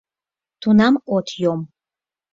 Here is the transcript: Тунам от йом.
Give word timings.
Тунам 0.61 0.95
от 1.15 1.27
йом. 1.41 1.61